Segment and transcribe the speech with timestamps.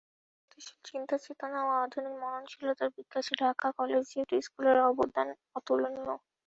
[0.41, 5.27] প্রগতিশীল চিন্তাচেতনা ও আধুনিক মননশীলতার বিকাশে ঢাকা কলেজিয়েট স্কুলের অবদান
[5.57, 6.13] অতুলনীয়।